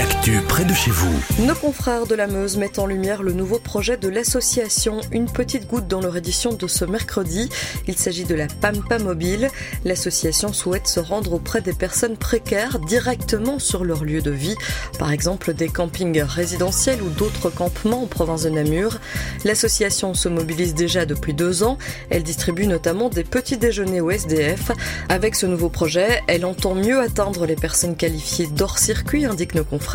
[0.00, 1.12] L'actu près de chez vous.
[1.44, 5.68] Nos confrères de la Meuse mettent en lumière le nouveau projet de l'association Une petite
[5.68, 7.50] goutte dans leur édition de ce mercredi.
[7.86, 9.50] Il s'agit de la Pampa Mobile.
[9.84, 14.54] L'association souhaite se rendre auprès des personnes précaires directement sur leur lieu de vie,
[14.98, 19.00] par exemple des campings résidentiels ou d'autres campements en province de Namur.
[19.44, 21.76] L'association se mobilise déjà depuis deux ans.
[22.08, 24.72] Elle distribue notamment des petits déjeuners au SDF.
[25.10, 29.64] Avec ce nouveau projet, elle entend mieux atteindre les personnes qualifiées d'hors circuit, indique nos
[29.64, 29.89] confrères,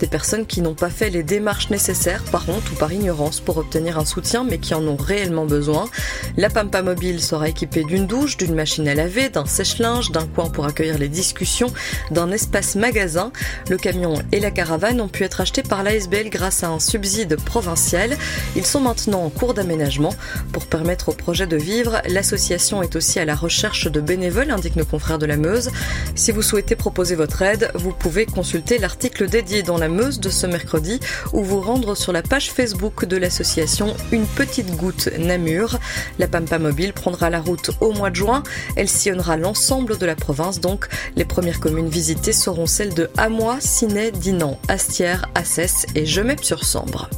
[0.00, 3.58] des personnes qui n'ont pas fait les démarches nécessaires par honte ou par ignorance pour
[3.58, 5.88] obtenir un soutien mais qui en ont réellement besoin.
[6.36, 10.50] La Pampa Mobile sera équipée d'une douche, d'une machine à laver, d'un sèche-linge, d'un coin
[10.50, 11.72] pour accueillir les discussions,
[12.10, 13.32] d'un espace magasin.
[13.68, 17.36] Le camion et la caravane ont pu être achetés par l'ASBL grâce à un subside
[17.36, 18.16] provincial.
[18.56, 20.14] Ils sont maintenant en cours d'aménagement.
[20.52, 24.76] Pour permettre au projet de vivre, l'association est aussi à la recherche de bénévoles, indiquent
[24.76, 25.70] nos confrères de la Meuse.
[26.14, 30.28] Si vous souhaitez proposer votre aide, vous pouvez consulter l'article dédié dans la Meuse de
[30.28, 31.00] ce mercredi
[31.32, 35.78] ou vous rendre sur la page Facebook de l'association Une petite goutte Namur.
[36.18, 38.42] La Pampa Mobile prendra la route au mois de juin.
[38.76, 40.86] Elle sillonnera l'ensemble de la province donc.
[41.16, 47.08] Les premières communes visitées seront celles de Hamois, Ciné, Dinan, Astières, Assès et Gemep-sur-Sambre.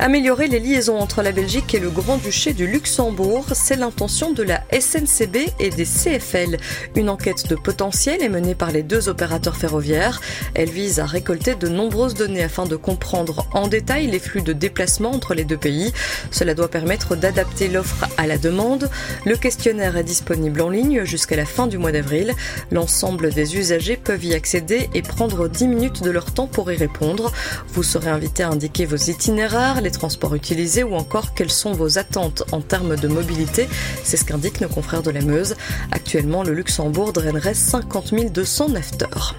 [0.00, 4.62] Améliorer les liaisons entre la Belgique et le Grand-Duché du Luxembourg, c'est l'intention de la
[4.70, 6.56] SNCB et des CFL.
[6.94, 10.20] Une enquête de potentiel est menée par les deux opérateurs ferroviaires.
[10.54, 14.52] Elle vise à récolter de nombreuses données afin de comprendre en détail les flux de
[14.52, 15.92] déplacement entre les deux pays.
[16.30, 18.88] Cela doit permettre d'adapter l'offre à la demande.
[19.26, 22.34] Le questionnaire est disponible en ligne jusqu'à la fin du mois d'avril.
[22.70, 26.76] L'ensemble des usagers peuvent y accéder et prendre 10 minutes de leur temps pour y
[26.76, 27.32] répondre.
[27.72, 32.44] Vous serez invité à indiquer vos itinéraires, transports utilisés ou encore quelles sont vos attentes
[32.52, 33.68] en termes de mobilité.
[34.04, 35.56] C'est ce qu'indiquent nos confrères de la Meuse.
[35.90, 39.34] Actuellement, le Luxembourg drainerait 50 209 heures.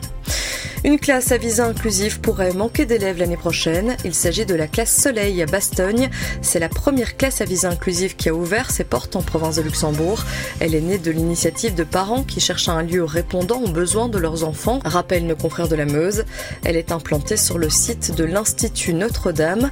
[0.85, 3.97] Une classe à visa inclusif pourrait manquer d'élèves l'année prochaine.
[4.05, 6.09] Il s'agit de la classe Soleil à Bastogne.
[6.41, 9.61] C'est la première classe à visa inclusif qui a ouvert ses portes en province de
[9.61, 10.23] Luxembourg.
[10.61, 14.17] Elle est née de l'initiative de parents qui cherchent un lieu répondant aux besoins de
[14.17, 16.23] leurs enfants, rappellent nos confrères de la Meuse.
[16.63, 19.69] Elle est implantée sur le site de l'Institut Notre-Dame.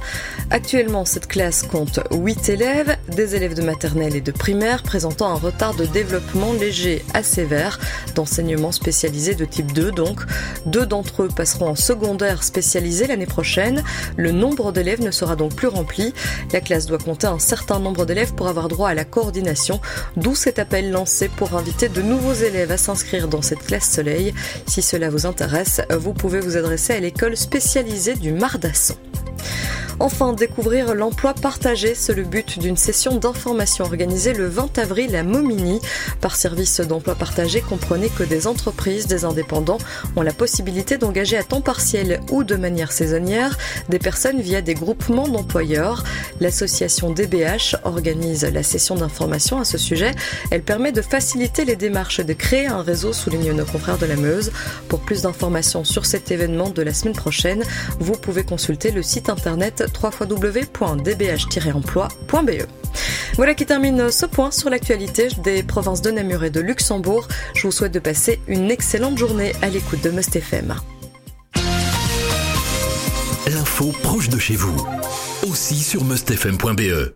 [0.50, 5.38] Actuellement, cette classe compte 8 élèves, des élèves de maternelle et de primaire présentant un
[5.38, 7.80] retard de développement léger à sévère,
[8.14, 10.20] d'enseignement spécialisé de type 2 donc.
[10.66, 13.84] Deux d'entre eux passeront en secondaire spécialisé l'année prochaine.
[14.16, 16.12] Le nombre d'élèves ne sera donc plus rempli.
[16.52, 19.80] La classe doit compter un certain nombre d'élèves pour avoir droit à la coordination,
[20.16, 24.34] d'où cet appel lancé pour inviter de nouveaux élèves à s'inscrire dans cette classe soleil.
[24.66, 28.96] Si cela vous intéresse, vous pouvez vous adresser à l'école spécialisée du Mardasson.
[30.00, 35.24] Enfin, découvrir l'emploi partagé, c'est le but d'une session d'information organisée le 20 avril à
[35.24, 35.80] Momini.
[36.20, 39.78] Par service d'emploi partagé, comprenez que des entreprises, des indépendants
[40.14, 43.58] ont la possibilité d'engager à temps partiel ou de manière saisonnière
[43.88, 46.04] des personnes via des groupements d'employeurs.
[46.40, 50.12] L'association DBH organise la session d'information à ce sujet.
[50.52, 54.16] Elle permet de faciliter les démarches de créer un réseau, souligne nos confrères de la
[54.16, 54.52] Meuse.
[54.88, 57.64] Pour plus d'informations sur cet événement de la semaine prochaine,
[57.98, 62.66] vous pouvez consulter le site internet www.dbh-emploi.be.
[63.36, 67.28] Voilà qui termine ce point sur l'actualité des provinces de Namur et de Luxembourg.
[67.54, 70.74] Je vous souhaite de passer une excellente journée à l'écoute de Must FM.
[73.46, 74.76] L'info proche de chez vous,
[75.48, 77.06] aussi sur mustfm.be.